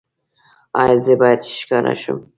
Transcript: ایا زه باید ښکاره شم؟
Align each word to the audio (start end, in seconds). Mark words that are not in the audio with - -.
ایا 0.81 0.95
زه 1.03 1.13
باید 1.21 1.41
ښکاره 1.57 1.93
شم؟ 2.01 2.19